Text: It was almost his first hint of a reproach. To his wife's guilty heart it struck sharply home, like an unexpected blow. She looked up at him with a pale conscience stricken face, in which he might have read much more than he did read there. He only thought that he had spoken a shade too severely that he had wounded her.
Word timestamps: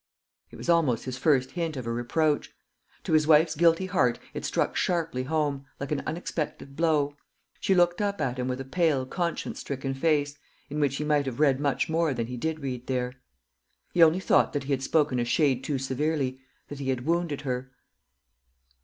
It 0.49 0.55
was 0.55 0.67
almost 0.67 1.03
his 1.05 1.19
first 1.19 1.51
hint 1.51 1.77
of 1.77 1.85
a 1.85 1.91
reproach. 1.93 2.51
To 3.03 3.13
his 3.13 3.27
wife's 3.27 3.53
guilty 3.53 3.85
heart 3.85 4.17
it 4.33 4.43
struck 4.43 4.75
sharply 4.75 5.25
home, 5.25 5.67
like 5.79 5.91
an 5.91 6.01
unexpected 6.07 6.75
blow. 6.75 7.15
She 7.59 7.75
looked 7.75 8.01
up 8.01 8.19
at 8.19 8.39
him 8.39 8.47
with 8.47 8.59
a 8.59 8.65
pale 8.65 9.05
conscience 9.05 9.59
stricken 9.59 9.93
face, 9.93 10.35
in 10.71 10.79
which 10.79 10.95
he 10.95 11.03
might 11.03 11.27
have 11.27 11.39
read 11.39 11.59
much 11.59 11.87
more 11.87 12.15
than 12.15 12.25
he 12.25 12.35
did 12.35 12.61
read 12.61 12.87
there. 12.87 13.13
He 13.93 14.01
only 14.01 14.19
thought 14.19 14.53
that 14.53 14.63
he 14.63 14.73
had 14.73 14.81
spoken 14.81 15.19
a 15.19 15.23
shade 15.23 15.63
too 15.63 15.77
severely 15.77 16.39
that 16.69 16.79
he 16.79 16.89
had 16.89 17.05
wounded 17.05 17.41
her. 17.41 17.69